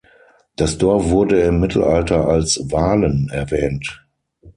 [0.55, 4.03] Das Dorf wurde im Mittelalter als "Walen" erwähnt.